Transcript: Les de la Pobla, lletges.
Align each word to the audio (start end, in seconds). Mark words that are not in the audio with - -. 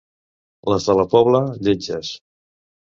Les 0.73 0.89
de 0.89 0.95
la 1.01 1.07
Pobla, 1.13 1.43
lletges. 1.69 2.13